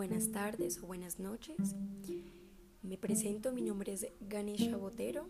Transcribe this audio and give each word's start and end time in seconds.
buenas 0.00 0.32
tardes 0.32 0.78
o 0.82 0.86
buenas 0.86 1.18
noches. 1.18 1.76
Me 2.80 2.96
presento, 2.96 3.52
mi 3.52 3.60
nombre 3.60 3.92
es 3.92 4.06
Ganesha 4.18 4.78
Botero 4.78 5.26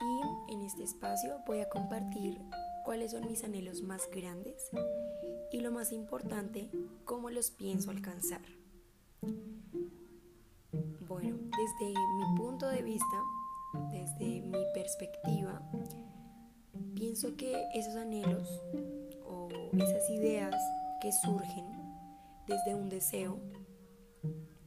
y 0.00 0.52
en 0.52 0.62
este 0.62 0.84
espacio 0.84 1.40
voy 1.48 1.58
a 1.58 1.68
compartir 1.68 2.40
cuáles 2.84 3.10
son 3.10 3.26
mis 3.26 3.42
anhelos 3.42 3.82
más 3.82 4.08
grandes 4.12 4.70
y 5.50 5.58
lo 5.58 5.72
más 5.72 5.90
importante, 5.90 6.70
cómo 7.04 7.28
los 7.28 7.50
pienso 7.50 7.90
alcanzar. 7.90 8.40
Bueno, 11.08 11.36
desde 11.50 11.92
mi 11.92 12.36
punto 12.36 12.68
de 12.68 12.82
vista, 12.82 13.20
desde 13.90 14.42
mi 14.42 14.62
perspectiva, 14.74 15.60
pienso 16.94 17.34
que 17.34 17.64
esos 17.74 17.96
anhelos 17.96 18.62
o 19.24 19.48
esas 19.72 20.08
ideas 20.08 20.54
que 21.02 21.10
surgen 21.10 21.66
desde 22.46 22.76
un 22.76 22.88
deseo 22.88 23.40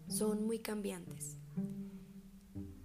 son 0.07 0.45
muy 0.45 0.59
cambiantes. 0.59 1.37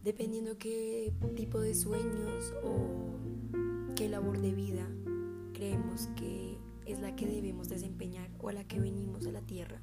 Dependiendo 0.03 0.59
qué 0.59 1.13
tipo 1.37 1.61
de 1.61 1.75
sueños 1.75 2.53
o 2.65 3.95
qué 3.95 4.09
labor 4.09 4.41
de 4.41 4.53
vida 4.53 4.89
creemos 5.53 6.09
que 6.17 6.59
es 6.87 7.01
la 7.01 7.15
que 7.15 7.27
debemos 7.27 7.69
desempeñar 7.69 8.29
o 8.41 8.49
a 8.49 8.53
la 8.53 8.65
que 8.65 8.81
venimos 8.81 9.27
a 9.27 9.33
la 9.33 9.43
tierra, 9.43 9.81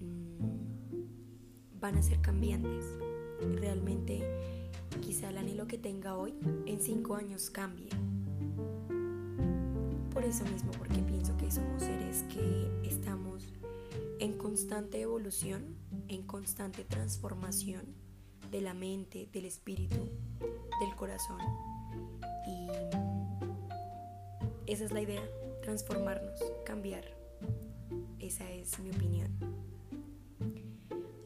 mm, 0.00 1.80
van 1.80 1.96
a 1.96 2.02
ser 2.02 2.20
cambiantes. 2.20 2.86
Realmente 3.56 4.22
quizá 5.00 5.30
el 5.30 5.38
anhelo 5.38 5.66
que 5.66 5.78
tenga 5.78 6.16
hoy 6.16 6.32
en 6.66 6.80
cinco 6.80 7.16
años 7.16 7.50
cambie. 7.50 7.90
Por 10.12 10.24
eso 10.24 10.44
mismo, 10.44 10.70
porque 10.78 11.00
pienso 11.02 11.36
que 11.36 11.50
somos 11.50 11.82
seres 11.82 12.24
que 12.24 12.70
estamos 12.84 13.31
en 14.22 14.38
constante 14.38 15.00
evolución, 15.00 15.74
en 16.06 16.22
constante 16.22 16.84
transformación 16.84 17.82
de 18.52 18.60
la 18.60 18.72
mente, 18.72 19.28
del 19.32 19.46
espíritu, 19.46 19.96
del 20.78 20.94
corazón. 20.94 21.40
Y 22.46 22.68
esa 24.70 24.84
es 24.84 24.92
la 24.92 25.00
idea, 25.00 25.24
transformarnos, 25.62 26.40
cambiar. 26.64 27.02
Esa 28.20 28.48
es 28.48 28.78
mi 28.78 28.90
opinión. 28.90 29.28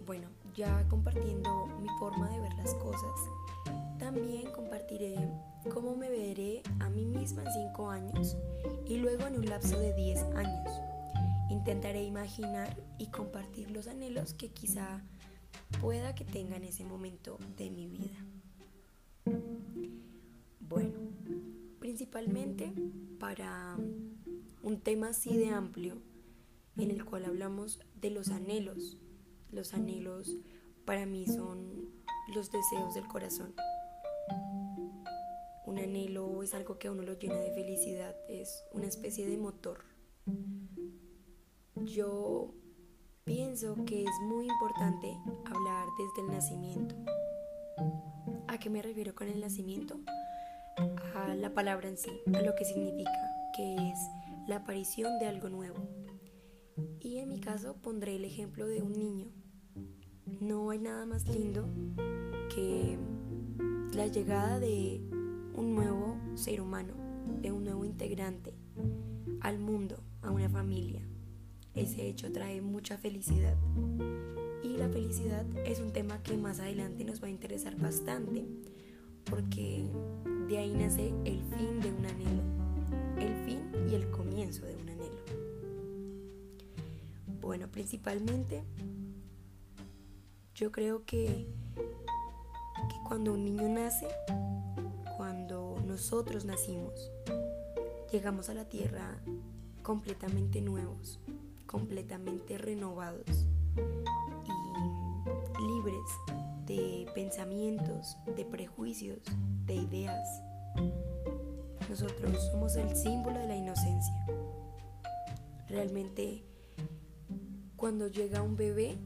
Bueno, 0.06 0.28
ya 0.56 0.88
compartiendo 0.88 1.66
mi 1.82 1.90
forma 1.98 2.30
de 2.30 2.40
ver 2.40 2.54
las 2.54 2.72
cosas, 2.76 3.20
también 3.98 4.50
compartiré 4.52 5.16
cómo 5.74 5.96
me 5.96 6.08
veré 6.08 6.62
a 6.80 6.88
mí 6.88 7.04
misma 7.04 7.42
en 7.42 7.52
5 7.52 7.90
años 7.90 8.38
y 8.86 8.96
luego 8.96 9.26
en 9.26 9.36
un 9.36 9.44
lapso 9.44 9.78
de 9.78 9.92
10 9.92 10.22
años 10.34 10.85
Intentaré 11.48 12.02
imaginar 12.02 12.76
y 12.98 13.06
compartir 13.06 13.70
los 13.70 13.86
anhelos 13.86 14.34
que 14.34 14.48
quizá 14.48 15.02
pueda 15.80 16.14
que 16.14 16.24
tenga 16.24 16.56
en 16.56 16.64
ese 16.64 16.84
momento 16.84 17.38
de 17.56 17.70
mi 17.70 17.86
vida. 17.86 18.16
Bueno, 20.60 20.98
principalmente 21.78 22.72
para 23.20 23.76
un 24.62 24.80
tema 24.80 25.10
así 25.10 25.36
de 25.36 25.50
amplio 25.50 26.02
en 26.76 26.90
el 26.90 27.04
cual 27.04 27.24
hablamos 27.24 27.80
de 28.00 28.10
los 28.10 28.30
anhelos. 28.30 28.98
Los 29.52 29.72
anhelos 29.72 30.36
para 30.84 31.06
mí 31.06 31.26
son 31.26 31.90
los 32.34 32.50
deseos 32.50 32.94
del 32.94 33.06
corazón. 33.06 33.54
Un 35.64 35.78
anhelo 35.78 36.42
es 36.42 36.54
algo 36.54 36.78
que 36.78 36.88
a 36.88 36.92
uno 36.92 37.02
lo 37.02 37.18
llena 37.18 37.36
de 37.36 37.52
felicidad, 37.52 38.14
es 38.28 38.64
una 38.72 38.86
especie 38.86 39.26
de 39.26 39.36
motor 39.36 39.95
yo 41.86 42.52
pienso 43.24 43.76
que 43.84 44.02
es 44.02 44.20
muy 44.24 44.48
importante 44.48 45.16
hablar 45.44 45.86
desde 45.98 46.26
el 46.26 46.34
nacimiento. 46.34 46.94
¿A 48.48 48.58
qué 48.58 48.70
me 48.70 48.82
refiero 48.82 49.14
con 49.14 49.28
el 49.28 49.40
nacimiento? 49.40 50.00
A 51.14 51.34
la 51.34 51.54
palabra 51.54 51.88
en 51.88 51.96
sí, 51.96 52.10
a 52.34 52.42
lo 52.42 52.54
que 52.54 52.64
significa, 52.64 53.10
que 53.54 53.74
es 53.74 53.98
la 54.48 54.56
aparición 54.56 55.18
de 55.18 55.26
algo 55.26 55.48
nuevo. 55.48 55.76
Y 57.00 57.18
en 57.18 57.28
mi 57.28 57.40
caso 57.40 57.76
pondré 57.76 58.16
el 58.16 58.24
ejemplo 58.24 58.66
de 58.66 58.82
un 58.82 58.92
niño. 58.92 59.30
No 60.40 60.70
hay 60.70 60.78
nada 60.78 61.06
más 61.06 61.26
lindo 61.28 61.68
que 62.54 62.98
la 63.94 64.06
llegada 64.08 64.58
de 64.58 65.00
un 65.54 65.74
nuevo 65.74 66.16
ser 66.34 66.60
humano, 66.60 66.94
de 67.40 67.52
un 67.52 67.64
nuevo 67.64 67.84
integrante 67.84 68.54
al 69.40 69.58
mundo, 69.58 70.02
a 70.22 70.30
una 70.30 70.48
familia 70.48 71.06
ese 71.76 72.08
hecho 72.08 72.32
trae 72.32 72.60
mucha 72.60 72.98
felicidad. 72.98 73.56
Y 74.62 74.76
la 74.76 74.88
felicidad 74.88 75.44
es 75.64 75.78
un 75.78 75.92
tema 75.92 76.22
que 76.22 76.36
más 76.36 76.58
adelante 76.58 77.04
nos 77.04 77.22
va 77.22 77.28
a 77.28 77.30
interesar 77.30 77.76
bastante, 77.76 78.44
porque 79.24 79.84
de 80.48 80.58
ahí 80.58 80.74
nace 80.74 81.12
el 81.24 81.40
fin 81.56 81.80
de 81.80 81.90
un 81.92 82.06
anhelo, 82.06 82.42
el 83.18 83.44
fin 83.44 83.60
y 83.88 83.94
el 83.94 84.10
comienzo 84.10 84.66
de 84.66 84.74
un 84.74 84.88
anhelo. 84.88 85.20
Bueno, 87.40 87.68
principalmente 87.70 88.64
yo 90.54 90.72
creo 90.72 91.04
que, 91.04 91.46
cuando 93.06 93.34
un 93.34 93.44
niño 93.44 93.68
nace, 93.68 94.08
cuando 95.16 95.76
nosotros 95.86 96.44
nacimos, 96.44 97.12
llegamos 98.10 98.48
a 98.48 98.54
la 98.54 98.64
tierra 98.64 99.20
completamente 99.82 100.60
nuevos, 100.60 101.20
completamente 101.76 102.56
renovados 102.56 103.46
y 105.58 105.62
libres 105.62 106.08
de 106.64 107.06
pensamientos, 107.14 108.16
de 108.34 108.46
prejuicios, 108.46 109.18
de 109.66 109.74
ideas. 109.74 110.42
Nosotros 111.90 112.42
somos 112.50 112.76
el 112.76 112.96
símbolo 112.96 113.38
de 113.40 113.48
la 113.48 113.56
inocencia. 113.56 114.14
Realmente 115.68 116.46
cuando 117.76 118.08
llega 118.08 118.40
un 118.40 118.56
bebé, 118.56 118.96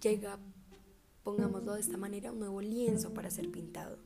llega, 0.00 0.38
pongámoslo 1.24 1.74
de 1.74 1.80
esta 1.80 1.96
manera, 1.96 2.30
un 2.30 2.38
nuevo 2.38 2.60
lienzo 2.60 3.12
para 3.12 3.32
ser 3.32 3.50
pintado. 3.50 3.98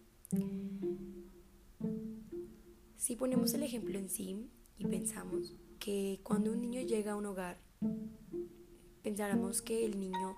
Si 2.97 3.15
ponemos 3.15 3.53
el 3.53 3.63
ejemplo 3.63 3.99
en 3.99 4.09
sí 4.09 4.49
y 4.79 4.87
pensamos, 4.87 5.55
que 5.81 6.21
cuando 6.23 6.53
un 6.53 6.61
niño 6.61 6.83
llega 6.83 7.13
a 7.13 7.17
un 7.17 7.27
hogar, 7.27 7.57
pensáramos 9.03 9.63
que 9.63 9.85
el 9.85 9.99
niño 9.99 10.37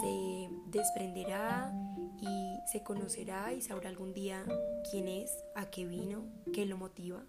se 0.00 0.48
desprenderá 0.70 1.72
y 2.20 2.58
se 2.72 2.82
conocerá 2.82 3.52
y 3.52 3.60
sabrá 3.60 3.90
algún 3.90 4.14
día 4.14 4.46
quién 4.90 5.08
es, 5.08 5.30
a 5.54 5.66
qué 5.66 5.84
vino, 5.84 6.24
qué 6.52 6.64
lo 6.64 6.78
motiva. 6.78 7.24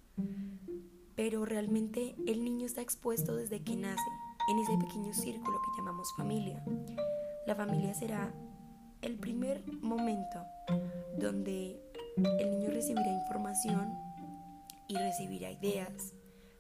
Pero 1.16 1.46
realmente 1.46 2.16
el 2.28 2.44
niño 2.44 2.66
está 2.66 2.81
expuesto 2.81 3.36
desde 3.36 3.64
que 3.64 3.76
nace 3.76 4.02
en 4.52 4.59
ese 4.59 4.78
pequeño 4.78 5.14
círculo 5.14 5.59
que 5.59 5.82
llamamos 5.82 6.14
familia. 6.16 6.64
La 7.47 7.56
familia 7.56 7.94
será 7.94 8.34
el 9.02 9.18
primer 9.18 9.64
momento 9.82 10.40
donde 11.18 11.80
el 12.18 12.52
niño 12.52 12.70
recibirá 12.70 13.12
información 13.12 13.94
y 14.88 14.97
recibirá 14.97 15.52
ideas, 15.52 16.15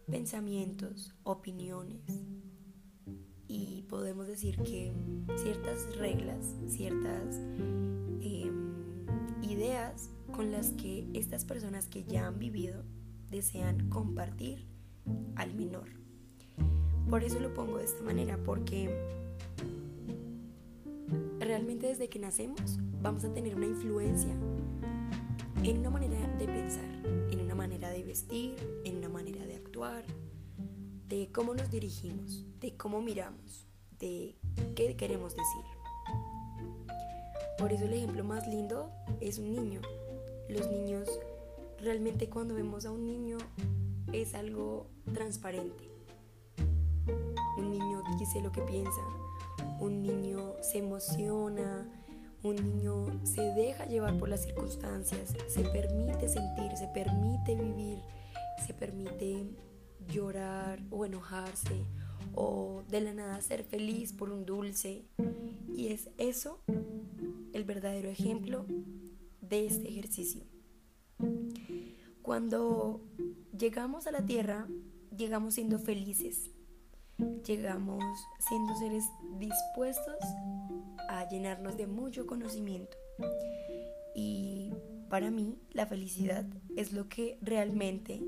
pensamientos, 0.09 1.13
opiniones. 1.23 2.01
Y 3.47 3.83
podemos 3.89 4.27
decir 4.27 4.57
que 4.57 4.91
ciertas 5.37 5.95
reglas, 5.97 6.55
ciertas 6.67 7.37
em, 8.21 9.05
ideas 9.41 10.09
con 10.31 10.51
las 10.51 10.71
que 10.71 11.07
estas 11.13 11.45
personas 11.45 11.87
que 11.87 12.03
ya 12.03 12.27
han 12.27 12.39
vivido 12.39 12.83
desean 13.29 13.89
compartir 13.89 14.67
al 15.35 15.53
menor. 15.53 15.89
Por 17.09 17.23
eso 17.23 17.39
lo 17.39 17.53
pongo 17.53 17.77
de 17.77 17.85
esta 17.85 18.03
manera, 18.03 18.37
porque 18.43 18.89
realmente 21.39 21.87
desde 21.87 22.09
que 22.09 22.17
nacemos 22.17 22.79
vamos 23.01 23.23
a 23.23 23.33
tener 23.33 23.55
una 23.55 23.67
influencia 23.67 24.35
en 25.69 25.79
una 25.79 25.89
manera 25.89 26.27
de 26.37 26.45
pensar, 26.45 26.85
en 27.31 27.39
una 27.41 27.55
manera 27.55 27.89
de 27.89 28.03
vestir, 28.03 28.55
en 28.83 28.97
una 28.97 29.09
manera 29.09 29.43
de 29.45 29.55
de 31.07 31.31
cómo 31.31 31.53
nos 31.53 31.69
dirigimos, 31.69 32.45
de 32.59 32.75
cómo 32.77 33.01
miramos, 33.01 33.67
de 33.99 34.35
qué 34.75 34.95
queremos 34.95 35.35
decir. 35.35 35.65
Por 37.57 37.71
eso 37.73 37.85
el 37.85 37.93
ejemplo 37.93 38.23
más 38.23 38.47
lindo 38.47 38.91
es 39.21 39.39
un 39.39 39.51
niño. 39.53 39.81
Los 40.49 40.69
niños, 40.69 41.09
realmente 41.79 42.29
cuando 42.29 42.53
vemos 42.55 42.85
a 42.85 42.91
un 42.91 43.05
niño 43.05 43.37
es 44.13 44.35
algo 44.35 44.87
transparente. 45.13 45.89
Un 47.57 47.71
niño 47.71 48.03
dice 48.19 48.41
lo 48.41 48.51
que 48.51 48.61
piensa, 48.61 49.01
un 49.79 50.03
niño 50.03 50.53
se 50.61 50.79
emociona, 50.79 51.87
un 52.45 52.55
niño 52.57 53.07
se 53.23 53.41
deja 53.41 53.85
llevar 53.85 54.17
por 54.19 54.29
las 54.29 54.43
circunstancias, 54.43 55.33
se 55.47 55.63
permite 55.63 56.29
sentir, 56.29 56.77
se 56.77 56.87
permite 56.87 57.55
vivir, 57.55 57.99
se 58.65 58.73
permite 58.73 59.49
llorar 60.07 60.79
o 60.91 61.05
enojarse 61.05 61.85
o 62.35 62.83
de 62.87 63.01
la 63.01 63.13
nada 63.13 63.41
ser 63.41 63.63
feliz 63.63 64.13
por 64.13 64.29
un 64.29 64.45
dulce. 64.45 65.05
Y 65.75 65.87
es 65.87 66.09
eso 66.17 66.61
el 67.53 67.63
verdadero 67.63 68.09
ejemplo 68.09 68.67
de 69.41 69.65
este 69.65 69.89
ejercicio. 69.89 70.43
Cuando 72.21 73.01
llegamos 73.57 74.05
a 74.05 74.11
la 74.11 74.23
tierra, 74.23 74.67
llegamos 75.17 75.55
siendo 75.55 75.79
felices, 75.79 76.51
llegamos 77.43 78.03
siendo 78.39 78.75
seres 78.75 79.03
dispuestos 79.39 80.17
a 81.09 81.27
llenarnos 81.27 81.77
de 81.77 81.87
mucho 81.87 82.25
conocimiento. 82.25 82.97
Y 84.13 84.73
para 85.09 85.31
mí 85.31 85.57
la 85.71 85.85
felicidad 85.85 86.45
es 86.75 86.93
lo 86.93 87.09
que 87.09 87.37
realmente 87.41 88.21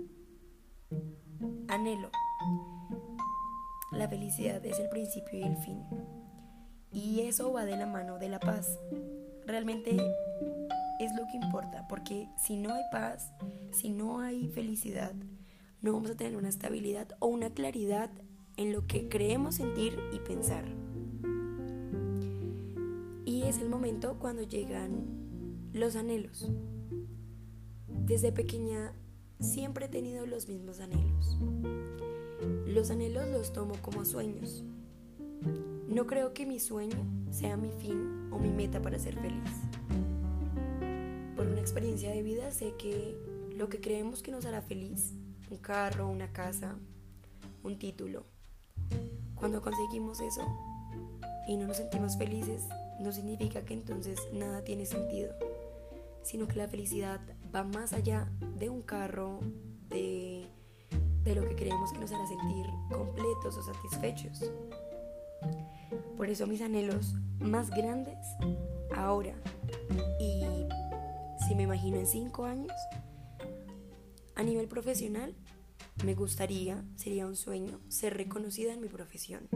anhelo. 1.67 2.11
La 3.91 4.07
felicidad 4.07 4.65
es 4.65 4.79
el 4.79 4.89
principio 4.89 5.39
y 5.39 5.43
el 5.43 5.57
fin. 5.57 5.83
Y 6.91 7.21
eso 7.21 7.51
va 7.53 7.65
de 7.65 7.77
la 7.77 7.85
mano 7.85 8.19
de 8.19 8.29
la 8.29 8.39
paz. 8.39 8.77
Realmente 9.45 9.95
es 10.99 11.11
lo 11.15 11.25
que 11.27 11.37
importa, 11.37 11.87
porque 11.87 12.29
si 12.37 12.57
no 12.57 12.73
hay 12.73 12.83
paz, 12.91 13.31
si 13.71 13.89
no 13.89 14.19
hay 14.19 14.49
felicidad, 14.49 15.13
no 15.81 15.93
vamos 15.93 16.11
a 16.11 16.17
tener 16.17 16.35
una 16.35 16.49
estabilidad 16.49 17.07
o 17.19 17.27
una 17.27 17.49
claridad 17.51 18.09
en 18.57 18.73
lo 18.73 18.87
que 18.87 19.07
creemos 19.07 19.55
sentir 19.55 19.99
y 20.11 20.19
pensar. 20.19 20.65
Es 23.47 23.59
el 23.59 23.69
momento 23.69 24.17
cuando 24.19 24.43
llegan 24.43 25.69
los 25.71 25.95
anhelos. 25.95 26.51
Desde 27.87 28.33
pequeña 28.33 28.91
siempre 29.39 29.85
he 29.85 29.87
tenido 29.87 30.25
los 30.25 30.49
mismos 30.49 30.81
anhelos. 30.81 31.37
Los 32.65 32.91
anhelos 32.91 33.25
los 33.29 33.53
tomo 33.53 33.75
como 33.81 34.03
sueños. 34.03 34.65
No 35.87 36.05
creo 36.07 36.33
que 36.33 36.45
mi 36.45 36.59
sueño 36.59 36.97
sea 37.31 37.55
mi 37.55 37.71
fin 37.71 38.27
o 38.33 38.37
mi 38.37 38.49
meta 38.49 38.81
para 38.81 38.99
ser 38.99 39.15
feliz. 39.15 39.49
Por 41.37 41.47
una 41.47 41.61
experiencia 41.61 42.11
de 42.11 42.23
vida 42.23 42.51
sé 42.51 42.73
que 42.77 43.17
lo 43.55 43.69
que 43.69 43.79
creemos 43.79 44.21
que 44.21 44.31
nos 44.31 44.45
hará 44.45 44.61
feliz, 44.61 45.13
un 45.49 45.57
carro, 45.59 46.09
una 46.09 46.33
casa, 46.33 46.75
un 47.63 47.79
título, 47.79 48.25
cuando 49.35 49.61
conseguimos 49.61 50.19
eso 50.19 50.45
y 51.47 51.55
no 51.55 51.65
nos 51.65 51.77
sentimos 51.77 52.17
felices, 52.17 52.67
no 52.99 53.11
significa 53.11 53.63
que 53.63 53.73
entonces 53.73 54.19
nada 54.33 54.63
tiene 54.63 54.85
sentido, 54.85 55.33
sino 56.23 56.47
que 56.47 56.55
la 56.55 56.67
felicidad 56.67 57.21
va 57.53 57.63
más 57.63 57.93
allá 57.93 58.29
de 58.57 58.69
un 58.69 58.81
carro, 58.81 59.39
de 59.89 60.47
de 61.27 61.35
lo 61.35 61.47
que 61.47 61.55
creemos 61.55 61.91
que 61.91 61.99
nos 61.99 62.11
hará 62.13 62.25
sentir 62.25 62.65
completos 62.89 63.57
o 63.57 63.61
satisfechos. 63.61 64.49
Por 66.15 66.29
eso 66.29 66.47
mis 66.47 66.61
anhelos 66.61 67.15
más 67.39 67.69
grandes 67.69 68.17
ahora 68.95 69.35
y 70.19 70.45
si 71.45 71.53
me 71.53 71.63
imagino 71.63 71.97
en 71.97 72.07
cinco 72.07 72.45
años, 72.45 72.71
a 74.35 74.43
nivel 74.43 74.69
profesional, 74.69 75.35
me 76.05 76.15
gustaría, 76.15 76.85
sería 76.95 77.27
un 77.27 77.35
sueño, 77.35 77.81
ser 77.89 78.15
reconocida 78.15 78.71
en 78.71 78.79
mi 78.79 78.87
profesión. 78.87 79.49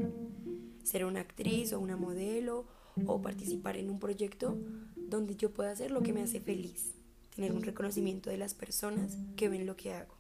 Ser 0.84 1.06
una 1.06 1.22
actriz 1.22 1.72
o 1.72 1.80
una 1.80 1.96
modelo 1.96 2.66
o 3.06 3.22
participar 3.22 3.78
en 3.78 3.90
un 3.90 4.00
proyecto 4.00 4.58
donde 4.96 5.36
yo 5.36 5.52
pueda 5.52 5.72
hacer 5.72 5.92
lo 5.92 6.02
que 6.02 6.14
me 6.14 6.22
hace 6.22 6.40
feliz, 6.40 6.94
tener 7.36 7.52
un 7.52 7.64
reconocimiento 7.64 8.30
de 8.30 8.38
las 8.38 8.54
personas 8.54 9.18
que 9.36 9.50
ven 9.50 9.66
lo 9.66 9.76
que 9.76 9.94
hago. 9.94 10.16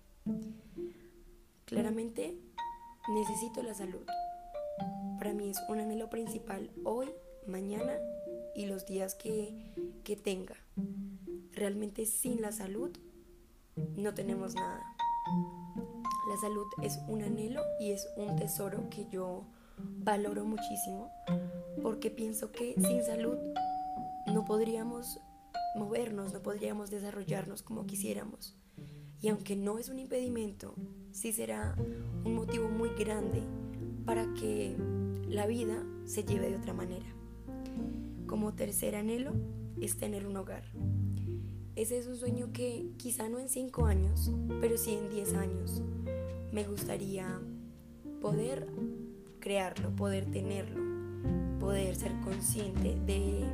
Claramente 1.65 2.37
necesito 3.13 3.63
la 3.63 3.73
salud. 3.73 4.05
Para 5.17 5.33
mí 5.33 5.49
es 5.49 5.57
un 5.69 5.79
anhelo 5.79 6.09
principal 6.09 6.69
hoy, 6.83 7.07
mañana 7.47 7.93
y 8.55 8.65
los 8.65 8.85
días 8.85 9.15
que, 9.15 9.53
que 10.03 10.15
tenga. 10.15 10.55
Realmente 11.53 12.05
sin 12.05 12.41
la 12.41 12.51
salud 12.51 12.91
no 13.95 14.13
tenemos 14.13 14.55
nada. 14.55 14.83
La 16.29 16.37
salud 16.37 16.67
es 16.81 16.99
un 17.07 17.23
anhelo 17.23 17.61
y 17.79 17.91
es 17.91 18.07
un 18.15 18.35
tesoro 18.35 18.89
que 18.89 19.07
yo 19.09 19.45
valoro 19.77 20.45
muchísimo 20.45 21.11
porque 21.81 22.11
pienso 22.11 22.51
que 22.51 22.75
sin 22.75 23.03
salud 23.03 23.37
no 24.27 24.45
podríamos 24.45 25.19
movernos, 25.75 26.33
no 26.33 26.41
podríamos 26.41 26.89
desarrollarnos 26.89 27.63
como 27.63 27.85
quisiéramos. 27.85 28.57
Y 29.21 29.29
aunque 29.29 29.55
no 29.55 29.77
es 29.77 29.89
un 29.89 29.99
impedimento, 29.99 30.75
sí 31.11 31.31
será 31.31 31.75
un 32.25 32.35
motivo 32.35 32.69
muy 32.69 32.89
grande 32.89 33.43
para 34.05 34.33
que 34.33 34.75
la 35.27 35.45
vida 35.45 35.83
se 36.05 36.23
lleve 36.23 36.49
de 36.49 36.57
otra 36.57 36.73
manera. 36.73 37.05
Como 38.25 38.53
tercer 38.53 38.95
anhelo 38.95 39.33
es 39.79 39.97
tener 39.97 40.25
un 40.25 40.37
hogar. 40.37 40.63
Ese 41.75 41.97
es 41.97 42.07
un 42.07 42.17
sueño 42.17 42.51
que 42.51 42.91
quizá 42.97 43.29
no 43.29 43.39
en 43.39 43.49
cinco 43.49 43.85
años, 43.85 44.31
pero 44.59 44.77
sí 44.77 44.93
en 44.93 45.09
diez 45.09 45.33
años 45.33 45.81
me 46.51 46.65
gustaría 46.65 47.39
poder 48.21 48.67
crearlo, 49.39 49.95
poder 49.95 50.29
tenerlo, 50.29 50.80
poder 51.59 51.95
ser 51.95 52.11
consciente 52.21 52.95
de, 53.05 53.45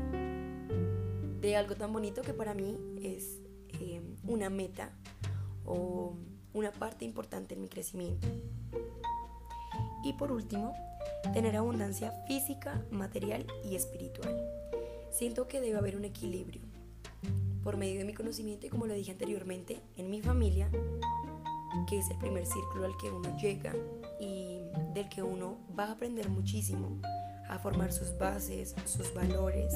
de 1.42 1.56
algo 1.56 1.76
tan 1.76 1.94
bonito 1.94 2.22
que 2.22 2.34
para 2.34 2.54
mí 2.54 2.78
es 3.02 3.40
eh, 3.80 4.02
una 4.26 4.50
meta 4.50 4.92
o 5.66 6.14
una 6.54 6.72
parte 6.72 7.06
importante 7.06 7.56
en 7.56 7.62
mi 7.62 7.68
crecimiento. 7.68 8.28
Y 10.04 10.14
por 10.14 10.32
último, 10.32 10.74
tener 11.34 11.56
abundancia 11.56 12.12
física, 12.28 12.82
material 12.92 13.46
y 13.64 13.76
espiritual. 13.76 14.36
Siento 15.12 15.48
que 15.48 15.62
debe 15.62 15.78
haber 15.78 15.96
un 15.96 16.06
equilibrio. 16.06 16.62
Por 17.64 17.78
medio 17.78 18.00
de 18.00 18.06
mi 18.06 18.14
conocimiento 18.14 18.66
y 18.66 18.70
como 18.70 18.88
lo 18.88 18.94
dije 18.94 19.12
anteriormente, 19.12 19.82
en 19.98 20.10
mi 20.10 20.22
familia, 20.22 20.70
que 21.88 22.00
es 22.00 22.10
el 22.10 22.18
primer 22.18 22.46
círculo 22.46 22.86
al 22.86 22.98
que 22.98 23.10
uno 23.10 23.38
llega 23.38 23.76
y 24.20 24.60
del 24.94 25.10
que 25.10 25.22
uno 25.22 25.58
va 25.78 25.86
a 25.86 25.92
aprender 25.92 26.30
muchísimo, 26.30 27.02
a 27.50 27.60
formar 27.60 27.92
sus 27.92 28.18
bases, 28.18 28.76
sus 28.86 29.14
valores, 29.14 29.74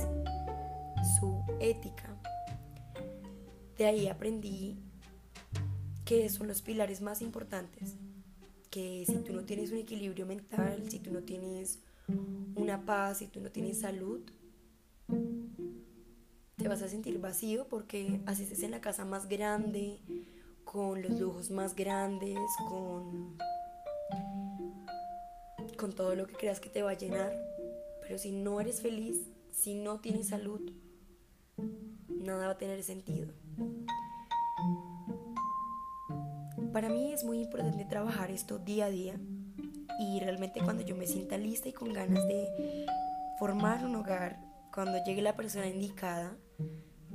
su 1.19 1.43
ética. 1.59 2.15
De 3.77 3.85
ahí 3.85 4.07
aprendí 4.07 4.77
que 6.05 6.29
son 6.29 6.47
los 6.47 6.61
pilares 6.61 7.01
más 7.01 7.21
importantes. 7.21 7.95
Que 8.69 9.03
si 9.05 9.15
tú 9.17 9.33
no 9.33 9.43
tienes 9.43 9.71
un 9.71 9.77
equilibrio 9.77 10.25
mental, 10.25 10.85
si 10.89 10.99
tú 10.99 11.11
no 11.11 11.21
tienes 11.23 11.79
una 12.55 12.85
paz, 12.85 13.19
si 13.19 13.27
tú 13.27 13.39
no 13.39 13.49
tienes 13.49 13.79
salud, 13.79 14.21
te 16.57 16.67
vas 16.67 16.81
a 16.81 16.87
sentir 16.87 17.19
vacío 17.19 17.67
porque 17.69 18.21
así 18.25 18.43
estés 18.43 18.63
en 18.63 18.71
la 18.71 18.81
casa 18.81 19.03
más 19.03 19.27
grande, 19.27 19.99
con 20.63 21.01
los 21.01 21.19
lujos 21.19 21.49
más 21.49 21.75
grandes, 21.75 22.37
con, 22.69 23.37
con 25.77 25.93
todo 25.93 26.15
lo 26.15 26.27
que 26.27 26.35
creas 26.35 26.59
que 26.59 26.69
te 26.69 26.81
va 26.81 26.91
a 26.91 26.97
llenar. 26.97 27.50
Pero 28.11 28.19
si 28.19 28.33
no 28.33 28.59
eres 28.59 28.81
feliz, 28.81 29.29
si 29.51 29.73
no 29.73 30.01
tienes 30.01 30.27
salud, 30.27 30.59
nada 32.09 32.47
va 32.47 32.51
a 32.51 32.57
tener 32.57 32.83
sentido. 32.83 33.29
Para 36.73 36.89
mí 36.89 37.13
es 37.13 37.23
muy 37.23 37.39
importante 37.39 37.85
trabajar 37.85 38.29
esto 38.29 38.59
día 38.59 38.87
a 38.87 38.89
día 38.89 39.17
y 39.97 40.19
realmente 40.19 40.59
cuando 40.59 40.83
yo 40.83 40.93
me 40.97 41.07
sienta 41.07 41.37
lista 41.37 41.69
y 41.69 41.71
con 41.71 41.93
ganas 41.93 42.27
de 42.27 42.85
formar 43.39 43.85
un 43.85 43.95
hogar, 43.95 44.41
cuando 44.73 45.01
llegue 45.05 45.21
la 45.21 45.37
persona 45.37 45.67
indicada, 45.67 46.35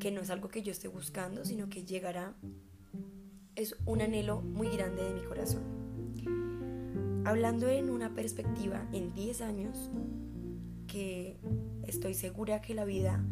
que 0.00 0.10
no 0.10 0.22
es 0.22 0.30
algo 0.30 0.48
que 0.48 0.62
yo 0.62 0.72
esté 0.72 0.88
buscando, 0.88 1.44
sino 1.44 1.68
que 1.68 1.84
llegará, 1.84 2.32
es 3.54 3.76
un 3.84 4.00
anhelo 4.00 4.40
muy 4.40 4.74
grande 4.74 5.04
de 5.04 5.12
mi 5.12 5.24
corazón. 5.26 5.62
Hablando 7.26 7.68
en 7.68 7.90
una 7.90 8.14
perspectiva 8.14 8.88
en 8.94 9.12
10 9.12 9.42
años, 9.42 9.90
que 10.86 11.36
estoy 11.86 12.14
segura 12.14 12.60
que 12.60 12.74
la 12.74 12.84
vida 12.84 13.22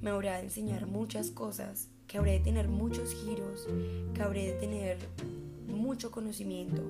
me 0.00 0.10
habrá 0.10 0.36
de 0.38 0.44
enseñar 0.44 0.86
muchas 0.86 1.30
cosas, 1.30 1.88
que 2.06 2.18
habré 2.18 2.32
de 2.32 2.40
tener 2.40 2.68
muchos 2.68 3.12
giros, 3.12 3.68
que 4.14 4.22
habré 4.22 4.46
de 4.46 4.52
tener 4.54 4.98
mucho 5.66 6.10
conocimiento. 6.10 6.82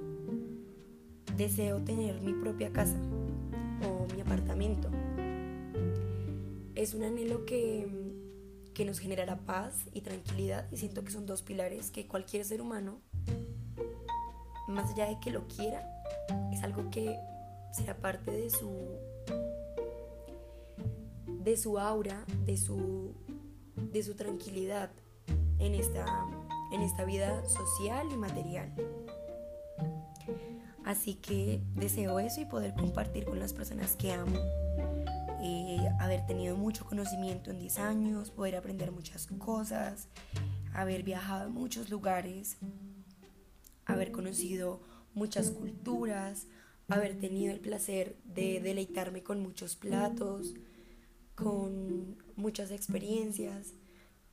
Deseo 1.36 1.82
tener 1.82 2.20
mi 2.20 2.32
propia 2.32 2.72
casa 2.72 2.96
o 3.88 4.06
mi 4.14 4.20
apartamento. 4.20 4.90
Es 6.74 6.94
un 6.94 7.02
anhelo 7.02 7.44
que, 7.44 7.86
que 8.74 8.84
nos 8.84 8.98
generará 8.98 9.38
paz 9.38 9.86
y 9.92 10.02
tranquilidad 10.02 10.66
y 10.70 10.76
siento 10.76 11.04
que 11.04 11.10
son 11.10 11.26
dos 11.26 11.42
pilares 11.42 11.90
que 11.90 12.06
cualquier 12.06 12.44
ser 12.44 12.60
humano, 12.60 13.00
más 14.68 14.92
allá 14.92 15.06
de 15.08 15.18
que 15.20 15.30
lo 15.30 15.46
quiera, 15.48 15.82
es 16.52 16.62
algo 16.62 16.90
que 16.90 17.16
sea 17.72 17.96
parte 17.96 18.30
de 18.30 18.50
su 18.50 18.70
de 21.42 21.56
su 21.56 21.78
aura, 21.78 22.24
de 22.44 22.56
su 22.56 23.14
de 23.76 24.02
su 24.02 24.14
tranquilidad 24.14 24.90
en 25.58 25.74
esta 25.74 26.06
en 26.72 26.82
esta 26.82 27.04
vida 27.04 27.44
social 27.48 28.06
y 28.12 28.16
material. 28.16 28.72
Así 30.84 31.14
que 31.14 31.62
deseo 31.74 32.18
eso 32.20 32.40
y 32.40 32.46
poder 32.46 32.74
compartir 32.74 33.24
con 33.24 33.38
las 33.38 33.52
personas 33.52 33.96
que 33.96 34.12
amo. 34.12 34.38
Eh, 35.42 35.88
haber 35.98 36.26
tenido 36.26 36.56
mucho 36.56 36.84
conocimiento 36.84 37.50
en 37.50 37.58
10 37.58 37.78
años, 37.78 38.30
poder 38.30 38.56
aprender 38.56 38.92
muchas 38.92 39.26
cosas, 39.26 40.08
haber 40.74 41.02
viajado 41.02 41.46
a 41.46 41.48
muchos 41.48 41.90
lugares, 41.90 42.58
haber 43.86 44.12
conocido 44.12 44.80
muchas 45.14 45.50
culturas, 45.50 46.46
haber 46.88 47.18
tenido 47.18 47.52
el 47.52 47.60
placer 47.60 48.16
de 48.24 48.60
deleitarme 48.60 49.22
con 49.22 49.40
muchos 49.40 49.76
platos, 49.76 50.54
con 51.42 52.16
muchas 52.36 52.70
experiencias, 52.70 53.74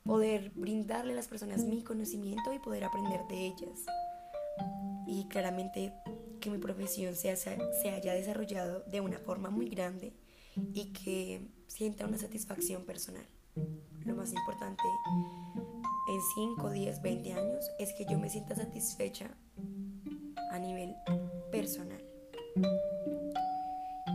poder 0.04 0.52
brindarle 0.56 1.14
a 1.14 1.16
las 1.16 1.28
personas 1.28 1.64
mi 1.64 1.84
conocimiento 1.84 2.54
y 2.54 2.60
poder 2.60 2.84
aprender 2.84 3.22
de 3.30 3.48
ellas. 3.48 3.86
Y 5.06 5.28
claramente 5.28 5.94
que 6.40 6.50
mi 6.50 6.58
profesión 6.58 7.16
se, 7.16 7.36
se 7.36 7.90
haya 7.90 8.14
desarrollado 8.14 8.82
de 8.82 9.02
una 9.02 9.20
forma 9.20 9.50
muy 9.50 9.70
grande 9.70 10.14
y 10.74 10.92
que 10.94 11.48
sienta 11.68 12.06
una 12.06 12.18
satisfacción 12.18 12.84
personal. 12.86 13.26
Lo 14.06 14.16
más 14.16 14.34
importante 14.34 14.84
en 16.10 16.20
5, 16.36 16.70
10, 16.70 17.02
20 17.02 17.34
años 17.34 17.70
es 17.80 17.94
que 17.94 18.06
yo 18.06 18.20
me 18.20 18.30
sienta 18.30 18.56
satisfecha 18.56 19.30
a 20.52 20.60
nivel 20.60 20.96
personal. 21.52 22.04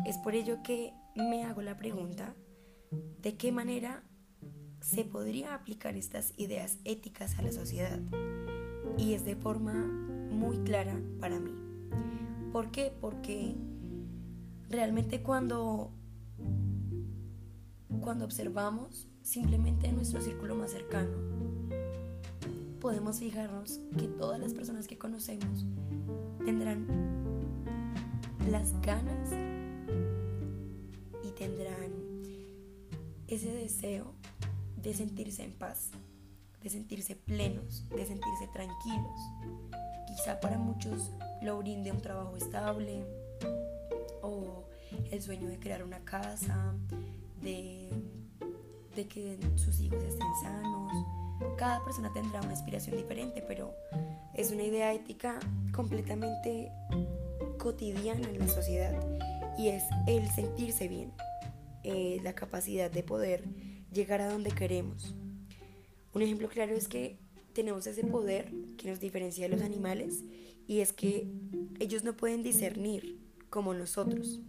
Es 0.06 0.18
por 0.18 0.34
ello 0.34 0.62
que 0.62 0.92
me 1.14 1.44
hago 1.44 1.62
la 1.62 1.76
pregunta 1.76 2.34
de 3.20 3.37
qué 3.37 3.52
manera 3.52 4.02
se 4.80 5.04
podría 5.04 5.54
aplicar 5.54 5.96
estas 5.96 6.32
ideas 6.37 6.78
éticas 6.84 7.38
a 7.38 7.42
la 7.42 7.52
sociedad. 7.52 8.00
Y 8.99 9.14
es 9.14 9.25
de 9.25 9.37
forma 9.37 9.72
muy 10.30 10.58
clara 10.58 11.00
para 11.20 11.38
mí. 11.38 11.52
¿Por 12.52 12.70
qué? 12.70 12.92
Porque 13.00 13.54
realmente 14.68 15.22
cuando, 15.22 15.92
cuando 18.00 18.25
observamos 18.25 19.08
simplemente 19.22 19.87
en 19.87 19.96
nuestro 19.96 20.20
círculo 20.20 20.54
más 20.54 20.72
cercano, 20.72 21.16
podemos 22.80 23.20
fijarnos 23.20 23.80
que 23.96 24.08
todas 24.08 24.40
las 24.40 24.52
personas 24.52 24.88
que 24.88 24.99
conocemos 24.99 25.64
tendrán 26.44 26.87
las 28.50 28.78
ganas 28.82 29.30
y 31.22 31.30
tendrán 31.30 31.82
ese 33.35 33.51
deseo 33.51 34.12
de 34.77 34.93
sentirse 34.93 35.43
en 35.43 35.53
paz, 35.53 35.91
de 36.62 36.69
sentirse 36.69 37.17
plenos, 37.17 37.89
de 37.89 38.05
sentirse 38.05 38.47
tranquilos. 38.53 39.19
Quizá 40.07 40.39
para 40.41 40.59
muchos 40.59 41.11
lo 41.41 41.59
brinde 41.59 41.91
un 41.91 42.01
trabajo 42.01 42.37
estable 42.37 43.05
o 44.23 44.65
el 45.11 45.23
sueño 45.23 45.49
de 45.49 45.59
crear 45.59 45.83
una 45.83 46.01
casa, 46.01 46.75
de, 47.41 47.89
que 48.95 49.39
sus 49.57 49.81
hijos 49.81 50.03
estén 50.05 50.29
sanos. 50.43 50.93
Cada 51.57 51.83
persona 51.85 52.12
tendrá 52.12 52.41
una 52.43 52.53
aspiración 52.53 52.97
diferente, 52.97 53.43
pero 53.49 53.75
es 54.35 54.53
una 54.53 54.62
idea 54.62 54.93
ética 54.93 55.41
completamente 55.75 56.71
cotidiana 57.59 58.29
en 58.29 58.39
la 58.39 58.49
sociedad 58.49 58.95
y 59.59 59.69
es 59.69 59.85
el 60.07 60.29
sentirse 60.31 60.87
bien, 60.89 61.12
eh, 61.85 62.21
la 62.23 62.35
capacidad 62.35 62.91
de 62.91 63.03
poder 63.03 63.45
llegar 63.93 64.21
a 64.21 64.31
donde 64.31 64.51
queremos. 64.51 65.15
Un 66.15 66.23
ejemplo 66.23 66.49
claro 66.49 66.75
es 66.75 66.89
que 66.89 67.19
tenemos 67.53 67.87
ese 67.87 68.05
poder 68.05 68.53
que 68.77 68.89
nos 68.89 69.01
diferencia 69.01 69.49
de 69.49 69.55
los 69.55 69.62
animales 69.62 70.25
y 70.67 70.81
es 70.81 70.93
que 70.93 71.27
ellos 71.81 72.05
no 72.05 72.17
pueden 72.17 72.43
discernir 72.43 73.19
como 73.51 73.75
nosotros. 73.75 74.41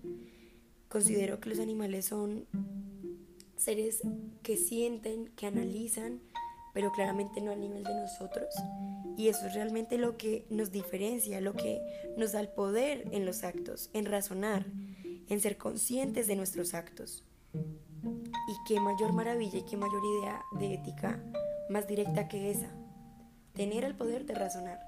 Considero 0.90 1.40
que 1.40 1.50
los 1.50 1.60
animales 1.60 2.06
son 2.06 2.46
seres 3.58 4.02
que 4.42 4.58
sienten, 4.58 5.28
que 5.36 5.48
analizan, 5.48 6.22
pero 6.74 6.92
claramente 6.92 7.42
no 7.42 7.52
al 7.52 7.62
nivel 7.62 7.84
de 7.84 7.94
nosotros. 7.94 8.54
Y 9.18 9.28
eso 9.28 9.46
es 9.48 9.54
realmente 9.54 9.98
lo 9.98 10.18
que 10.18 10.46
nos 10.50 10.72
diferencia, 10.72 11.42
lo 11.42 11.54
que 11.54 11.82
nos 12.18 12.32
da 12.32 12.42
el 12.42 12.50
poder 12.50 13.08
en 13.12 13.26
los 13.26 13.44
actos, 13.44 13.90
en 13.94 14.06
razonar, 14.06 14.66
en 15.30 15.40
ser 15.40 15.58
conscientes 15.58 16.28
de 16.28 16.36
nuestros 16.36 16.74
actos. 16.74 17.24
Y 17.54 18.56
qué 18.68 18.80
mayor 18.80 19.14
maravilla 19.14 19.60
y 19.60 19.64
qué 19.64 19.78
mayor 19.78 20.02
idea 20.20 20.42
de 20.60 20.74
ética 20.74 21.24
más 21.70 21.88
directa 21.88 22.28
que 22.28 22.52
esa. 22.52 22.70
Tener 23.54 23.84
el 23.84 23.96
poder 23.96 24.26
de 24.26 24.36
razonar, 24.36 24.80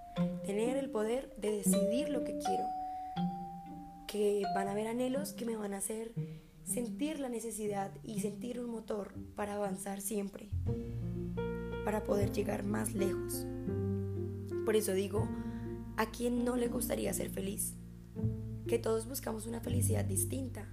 tener 0.45 0.77
el 0.77 0.89
poder 0.89 1.33
de 1.37 1.51
decidir 1.51 2.09
lo 2.09 2.23
que 2.23 2.37
quiero. 2.37 2.65
Que 4.07 4.43
van 4.55 4.67
a 4.67 4.71
haber 4.71 4.87
anhelos 4.87 5.33
que 5.33 5.45
me 5.45 5.55
van 5.55 5.73
a 5.73 5.77
hacer 5.77 6.13
sentir 6.63 7.19
la 7.19 7.29
necesidad 7.29 7.91
y 8.03 8.21
sentir 8.21 8.59
un 8.59 8.69
motor 8.69 9.13
para 9.35 9.55
avanzar 9.55 10.01
siempre, 10.01 10.49
para 11.85 12.03
poder 12.03 12.31
llegar 12.31 12.63
más 12.63 12.93
lejos. 12.93 13.45
Por 14.65 14.75
eso 14.75 14.93
digo, 14.93 15.27
¿a 15.95 16.07
quién 16.07 16.43
no 16.43 16.55
le 16.55 16.67
gustaría 16.67 17.13
ser 17.13 17.29
feliz? 17.29 17.75
Que 18.67 18.79
todos 18.79 19.07
buscamos 19.07 19.45
una 19.45 19.59
felicidad 19.59 20.05
distinta, 20.05 20.67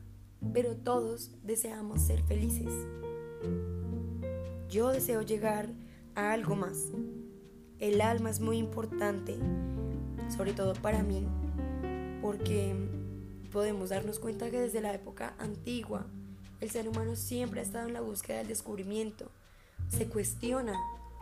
pero 0.53 0.77
todos 0.77 1.31
deseamos 1.43 2.01
ser 2.01 2.23
felices. 2.23 2.73
Yo 4.71 4.89
deseo 4.89 5.21
llegar 5.23 5.69
a 6.15 6.33
algo 6.33 6.57
más. 6.57 6.91
El 7.79 8.01
alma 8.01 8.31
es 8.31 8.41
muy 8.41 8.57
importante, 8.57 9.37
sobre 10.35 10.55
todo 10.55 10.73
para 10.75 11.03
mí, 11.03 11.27
porque 12.23 12.75
podemos 13.53 13.91
darnos 13.91 14.19
cuenta 14.19 14.51
que 14.51 14.61
desde 14.61 14.81
la 14.81 14.95
época 14.95 15.35
antigua 15.39 16.07
el 16.61 16.71
ser 16.71 16.89
humano 16.89 17.17
siempre 17.17 17.61
ha 17.61 17.65
estado 17.65 17.89
en 17.89 17.93
la 17.93 18.01
búsqueda 18.01 18.39
del 18.39 18.49
descubrimiento. 18.49 19.31
Se 19.89 20.07
cuestiona, 20.09 20.75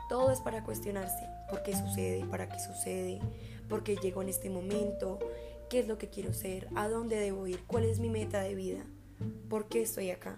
todo 0.09 0.31
es 0.31 0.41
para 0.41 0.63
cuestionarse. 0.63 1.27
¿Por 1.49 1.63
qué 1.63 1.75
sucede? 1.77 2.25
¿Para 2.27 2.49
qué 2.49 2.61
sucede? 2.61 3.21
¿Por 3.69 3.83
qué 3.83 3.97
llego 3.97 4.23
en 4.23 4.29
este 4.29 4.51
momento? 4.51 5.19
¿Qué 5.71 5.79
es 5.79 5.87
lo 5.87 5.99
que 5.99 6.09
quiero 6.09 6.33
ser? 6.35 6.67
¿A 6.75 6.89
dónde 6.89 7.15
debo 7.15 7.47
ir? 7.47 7.61
¿Cuál 7.69 7.85
es 7.85 8.01
mi 8.01 8.11
meta 8.11 8.41
de 8.41 8.57
vida? 8.57 8.85
¿Por 9.49 9.69
qué 9.69 9.83
estoy 9.83 10.11
acá? 10.11 10.37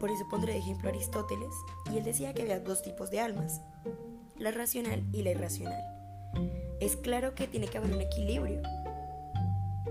Por 0.00 0.10
eso 0.10 0.26
pondré 0.30 0.54
de 0.54 0.60
ejemplo 0.60 0.88
a 0.88 0.90
Aristóteles, 0.90 1.52
y 1.92 1.98
él 1.98 2.04
decía 2.04 2.32
que 2.32 2.40
había 2.40 2.60
dos 2.60 2.80
tipos 2.80 3.10
de 3.10 3.20
almas, 3.20 3.60
la 4.38 4.52
racional 4.52 5.04
y 5.12 5.22
la 5.22 5.32
irracional. 5.32 5.82
Es 6.80 6.96
claro 6.96 7.34
que 7.34 7.46
tiene 7.46 7.68
que 7.68 7.76
haber 7.76 7.92
un 7.92 8.00
equilibrio, 8.00 8.62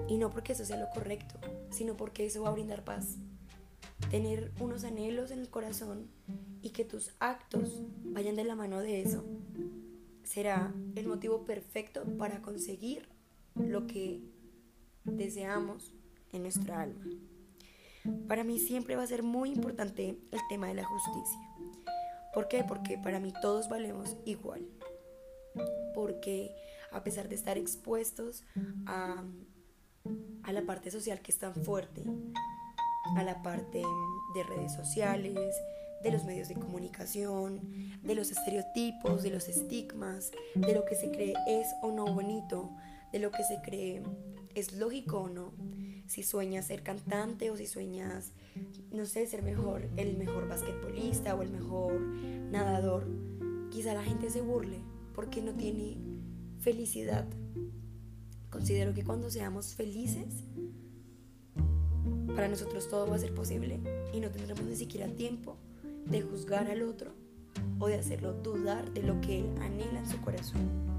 y 0.07 0.17
no 0.17 0.31
porque 0.31 0.53
eso 0.53 0.65
sea 0.65 0.77
lo 0.77 0.89
correcto, 0.89 1.39
sino 1.69 1.95
porque 1.95 2.25
eso 2.25 2.41
va 2.41 2.50
a 2.50 2.53
brindar 2.53 2.83
paz. 2.83 3.17
Tener 4.09 4.51
unos 4.59 4.85
anhelos 4.85 5.29
en 5.29 5.38
el 5.38 5.51
corazón 5.51 6.09
y 6.63 6.71
que 6.71 6.83
tus 6.83 7.12
actos 7.19 7.83
vayan 8.05 8.35
de 8.35 8.43
la 8.43 8.55
mano 8.55 8.79
de 8.79 9.03
eso 9.03 9.23
será 10.23 10.73
el 10.95 11.05
motivo 11.05 11.45
perfecto 11.45 12.03
para 12.17 12.41
conseguir 12.41 13.12
lo 13.55 13.88
que 13.88 14.22
deseamos 15.03 15.93
en 16.31 16.43
nuestra 16.43 16.81
alma. 16.81 17.05
Para 18.27 18.43
mí 18.43 18.60
siempre 18.60 18.95
va 18.95 19.03
a 19.03 19.07
ser 19.07 19.24
muy 19.24 19.50
importante 19.50 20.17
el 20.31 20.39
tema 20.50 20.67
de 20.67 20.74
la 20.74 20.83
justicia. 20.83 21.39
¿Por 22.33 22.48
qué? 22.48 22.63
Porque 22.63 22.98
para 22.98 23.19
mí 23.19 23.31
todos 23.41 23.69
valemos 23.69 24.17
igual. 24.25 24.67
Porque 25.93 26.53
a 26.91 27.03
pesar 27.03 27.29
de 27.29 27.36
estar 27.36 27.57
expuestos 27.57 28.43
a, 28.86 29.24
la 30.51 30.62
parte 30.63 30.91
social 30.91 31.22
que 31.22 31.31
es 31.31 31.39
tan 31.39 31.55
fuerte, 31.55 32.03
a 33.15 33.24
la 33.24 33.41
parte 33.41 33.81
de 34.36 34.43
redes 34.43 34.74
sociales, 34.74 35.55
de 36.03 36.12
los 36.12 36.25
medios 36.25 36.50
de 36.50 36.55
comunicación, 36.55 37.62
de 38.01 38.15
los 38.15 38.31
estereotipos, 38.31 39.24
de 39.24 39.29
los 39.29 39.48
estigmas, 39.48 40.31
de 40.55 40.74
lo 40.74 40.83
que 40.86 40.95
se 40.95 41.10
cree 41.12 41.33
es 41.48 41.67
o 41.81 41.91
no 41.91 42.05
bonito, 42.13 42.69
de 43.13 43.20
lo 43.20 43.32
que 43.32 43.43
se 43.43 43.62
cree 43.62 44.01
es 44.55 44.74
lógico 44.74 45.20
o 45.20 45.29
no. 45.29 45.53
Si 46.08 46.24
sueñas 46.24 46.67
ser 46.67 46.84
cantante 46.84 47.50
o 47.50 47.55
si 47.55 47.65
sueñas, 47.65 48.34
no 48.91 49.05
sé, 49.05 49.25
ser 49.27 49.43
mejor, 49.43 49.88
el 49.96 50.17
mejor 50.17 50.50
basquetbolista 50.50 51.36
o 51.36 51.43
el 51.43 51.50
mejor 51.50 52.00
nadador, 52.51 53.08
quizá 53.72 53.93
la 53.93 54.03
gente 54.03 54.29
se 54.29 54.41
burle 54.41 54.79
porque 55.15 55.41
no 55.41 55.53
tiene 55.53 55.98
felicidad. 56.60 57.25
Considero 58.50 58.93
que 58.93 59.03
cuando 59.03 59.29
seamos 59.29 59.75
felices, 59.75 60.43
para 62.36 62.48
nosotros 62.48 62.89
todo 62.89 63.08
va 63.08 63.15
a 63.15 63.20
ser 63.20 63.34
posible 63.34 63.79
y 64.12 64.20
no 64.20 64.29
tendremos 64.32 64.65
ni 64.65 64.75
siquiera 64.75 65.08
tiempo 65.08 65.58
de 66.05 66.22
juzgar 66.22 66.70
al 66.70 66.82
otro 66.82 67.13
o 67.79 67.88
de 67.88 67.96
hacerlo 67.96 68.34
dudar 68.34 68.91
de 68.91 69.03
lo 69.03 69.22
que 69.22 69.39
él 69.39 69.50
anhela 69.62 70.00
en 70.00 70.10
su 70.10 70.20
corazón. 70.22 70.92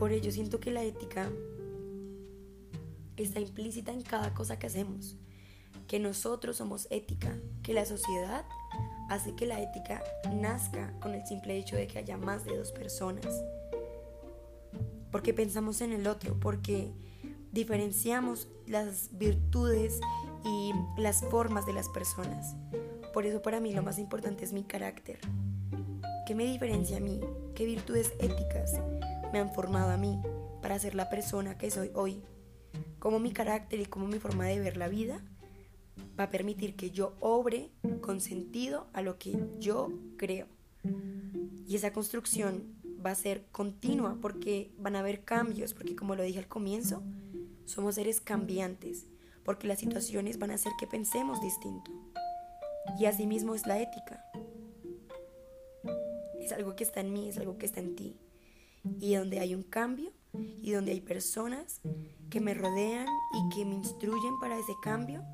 Por 0.00 0.12
ello 0.12 0.32
siento 0.32 0.60
que 0.60 0.70
la 0.70 0.82
ética 0.82 1.30
está 3.18 3.38
implícita 3.38 3.92
en 3.92 4.00
cada 4.00 4.32
cosa 4.32 4.58
que 4.58 4.66
hacemos, 4.66 5.18
que 5.86 5.98
nosotros 5.98 6.56
somos 6.56 6.86
ética, 6.88 7.36
que 7.62 7.74
la 7.74 7.84
sociedad 7.84 8.46
hace 9.10 9.34
que 9.34 9.44
la 9.44 9.60
ética 9.60 10.02
nazca 10.32 10.98
con 11.00 11.12
el 11.12 11.26
simple 11.26 11.58
hecho 11.58 11.76
de 11.76 11.86
que 11.86 11.98
haya 11.98 12.16
más 12.16 12.46
de 12.46 12.56
dos 12.56 12.72
personas. 12.72 13.26
porque 15.12 15.34
pensamos 15.34 15.82
en 15.82 15.92
el 15.92 16.06
otro, 16.06 16.38
porque 16.40 16.92
diferenciamos 17.52 18.48
las 18.66 19.10
virtudes 19.18 20.00
y 20.46 20.72
las 20.96 21.20
formas 21.24 21.66
de 21.66 21.74
las 21.74 21.90
personas. 21.90 22.56
Por 23.12 23.26
eso 23.26 23.42
para 23.42 23.60
mí 23.60 23.74
lo 23.74 23.82
más 23.82 23.98
importante 23.98 24.46
es 24.46 24.54
mi 24.54 24.62
carácter. 24.62 25.18
¿Qué 26.26 26.34
me 26.34 26.46
diferencia 26.46 26.96
a 26.96 27.00
mí? 27.00 27.20
¿Qué 27.54 27.66
virtudes 27.66 28.12
éticas 28.20 28.80
me 29.32 29.38
han 29.38 29.52
formado 29.52 29.90
a 29.90 29.96
mí 29.96 30.20
para 30.62 30.78
ser 30.78 30.94
la 30.94 31.08
persona 31.08 31.56
que 31.56 31.70
soy 31.70 31.90
hoy? 31.94 32.22
¿Cómo 32.98 33.18
mi 33.18 33.32
carácter 33.32 33.80
y 33.80 33.86
cómo 33.86 34.06
mi 34.06 34.18
forma 34.18 34.46
de 34.46 34.60
ver 34.60 34.76
la 34.76 34.88
vida 34.88 35.22
va 36.18 36.24
a 36.24 36.30
permitir 36.30 36.76
que 36.76 36.90
yo 36.90 37.14
obre 37.20 37.70
con 38.00 38.20
sentido 38.20 38.88
a 38.92 39.02
lo 39.02 39.18
que 39.18 39.38
yo 39.58 39.88
creo? 40.16 40.46
Y 41.66 41.76
esa 41.76 41.92
construcción 41.92 42.74
va 43.04 43.10
a 43.10 43.14
ser 43.14 43.46
continua 43.52 44.18
porque 44.20 44.72
van 44.78 44.96
a 44.96 45.00
haber 45.00 45.24
cambios, 45.24 45.74
porque 45.74 45.96
como 45.96 46.14
lo 46.14 46.22
dije 46.22 46.38
al 46.38 46.48
comienzo, 46.48 47.02
somos 47.64 47.94
seres 47.94 48.20
cambiantes, 48.20 49.06
porque 49.44 49.68
las 49.68 49.78
situaciones 49.78 50.38
van 50.38 50.50
a 50.50 50.54
hacer 50.54 50.72
que 50.78 50.86
pensemos 50.86 51.40
distinto. 51.40 51.90
Y 52.98 53.06
asimismo 53.06 53.54
es 53.54 53.66
la 53.66 53.80
ética. 53.80 54.24
Es 56.40 56.52
algo 56.52 56.74
que 56.74 56.84
está 56.84 57.00
en 57.00 57.12
mí, 57.12 57.28
es 57.28 57.38
algo 57.38 57.56
que 57.56 57.66
está 57.66 57.80
en 57.80 57.94
ti. 57.94 58.16
Y 58.98 59.14
donde 59.14 59.40
hay 59.40 59.54
un 59.54 59.62
cambio 59.62 60.12
y 60.62 60.72
donde 60.72 60.92
hay 60.92 61.00
personas 61.00 61.80
que 62.30 62.40
me 62.40 62.54
rodean 62.54 63.06
y 63.32 63.54
que 63.54 63.64
me 63.64 63.74
instruyen 63.74 64.38
para 64.40 64.56
ese 64.56 64.72
cambio, 64.82 65.24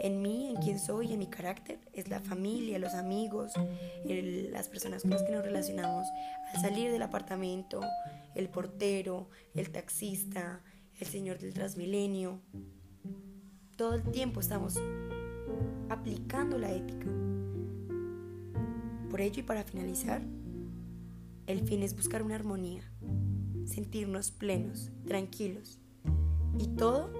en 0.00 0.20
mí, 0.20 0.48
en 0.48 0.56
quién 0.56 0.78
soy, 0.78 1.12
en 1.12 1.18
mi 1.18 1.28
carácter, 1.28 1.78
es 1.92 2.08
la 2.08 2.20
familia, 2.20 2.78
los 2.78 2.94
amigos, 2.94 3.52
las 4.04 4.68
personas 4.68 5.02
con 5.02 5.12
las 5.12 5.22
que 5.22 5.32
nos 5.32 5.44
relacionamos 5.44 6.06
al 6.52 6.60
salir 6.60 6.90
del 6.90 7.02
apartamento, 7.02 7.80
el 8.34 8.48
portero, 8.48 9.28
el 9.54 9.70
taxista, 9.70 10.62
el 10.98 11.06
señor 11.06 11.38
del 11.38 11.54
transmilenio. 11.54 12.40
Todo 13.76 13.94
el 13.94 14.02
tiempo 14.10 14.40
estamos 14.40 14.76
aplicando 15.88 16.58
la 16.58 16.72
ética. 16.72 17.06
Por 19.10 19.20
ello 19.20 19.40
y 19.40 19.44
para 19.44 19.64
finalizar, 19.64 20.22
el 21.50 21.66
fin 21.66 21.82
es 21.82 21.96
buscar 21.96 22.22
una 22.22 22.36
armonía, 22.36 22.82
sentirnos 23.66 24.30
plenos, 24.30 24.90
tranquilos. 25.06 25.78
Y 26.58 26.68
todo 26.68 27.10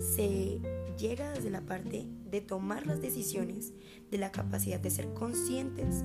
se 0.00 0.60
llega 0.98 1.32
desde 1.32 1.50
la 1.50 1.62
parte 1.62 2.06
de 2.30 2.40
tomar 2.40 2.86
las 2.86 3.00
decisiones, 3.00 3.72
de 4.10 4.18
la 4.18 4.30
capacidad 4.32 4.80
de 4.80 4.90
ser 4.90 5.12
conscientes, 5.14 6.04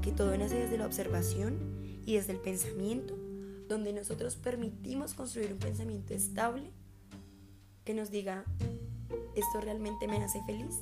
que 0.00 0.12
todo 0.12 0.36
nace 0.36 0.56
desde 0.56 0.78
la 0.78 0.86
observación 0.86 1.58
y 2.04 2.14
desde 2.14 2.32
el 2.32 2.38
pensamiento, 2.38 3.16
donde 3.68 3.92
nosotros 3.92 4.36
permitimos 4.36 5.14
construir 5.14 5.52
un 5.52 5.58
pensamiento 5.58 6.14
estable 6.14 6.70
que 7.84 7.94
nos 7.94 8.10
diga, 8.10 8.44
¿esto 9.34 9.60
realmente 9.60 10.06
me 10.06 10.22
hace 10.22 10.40
feliz? 10.46 10.76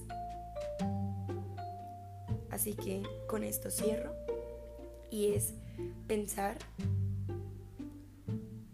Así 2.51 2.75
que 2.75 3.03
con 3.27 3.43
esto 3.43 3.71
cierro 3.71 4.24
y 5.15 5.33
es 5.33 5.55
pensar 6.09 6.59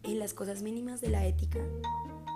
en 0.02 0.18
las 0.18 0.32
cosas 0.32 0.62
mínimas 0.62 1.02
de 1.02 1.10
la 1.10 1.26
ética 1.26 1.60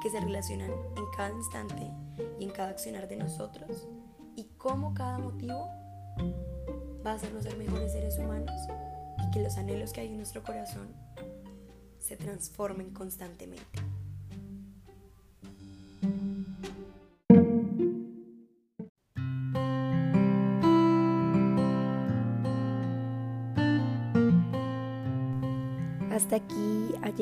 que 0.02 0.10
se 0.10 0.20
relacionan 0.20 0.70
en 0.70 1.04
cada 1.16 1.30
instante 1.30 1.90
y 2.38 2.44
en 2.44 2.50
cada 2.50 2.68
accionar 2.68 3.08
de 3.08 3.16
nosotros 3.16 3.88
y 4.36 4.44
cómo 4.58 4.92
cada 4.92 5.18
motivo 5.18 5.70
va 7.04 7.12
a 7.12 7.14
hacernos 7.14 7.44
ser 7.44 7.56
mejores 7.56 7.92
seres 7.92 8.18
humanos 8.18 8.54
y 9.26 9.30
que 9.30 9.40
los 9.40 9.56
anhelos 9.56 9.94
que 9.94 10.02
hay 10.02 10.08
en 10.08 10.18
nuestro 10.18 10.42
corazón 10.42 10.88
se 11.98 12.18
transformen 12.18 12.90
constantemente. 12.90 13.83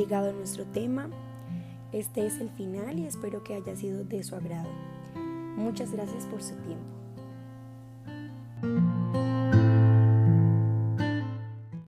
Llegado 0.02 0.32
nuestro 0.32 0.64
tema. 0.64 1.08
Este 1.92 2.26
es 2.26 2.40
el 2.40 2.50
final 2.50 2.98
y 2.98 3.06
espero 3.06 3.44
que 3.44 3.54
haya 3.54 3.76
sido 3.76 4.02
de 4.02 4.24
su 4.24 4.34
agrado. 4.34 4.68
Muchas 5.56 5.92
gracias 5.92 6.26
por 6.26 6.42
su 6.42 6.54
tiempo. 6.56 7.01